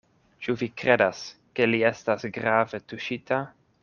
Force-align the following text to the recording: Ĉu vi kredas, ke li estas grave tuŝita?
Ĉu 0.45 0.53
vi 0.61 0.69
kredas, 0.81 1.19
ke 1.59 1.67
li 1.73 1.81
estas 1.91 2.25
grave 2.39 2.81
tuŝita? 2.93 3.39